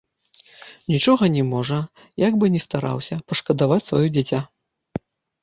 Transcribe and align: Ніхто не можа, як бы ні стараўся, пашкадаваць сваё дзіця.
Ніхто 0.93 1.27
не 1.35 1.43
можа, 1.49 1.77
як 2.27 2.33
бы 2.41 2.45
ні 2.57 2.63
стараўся, 2.65 3.19
пашкадаваць 3.33 3.83
сваё 3.91 4.05
дзіця. 4.19 4.43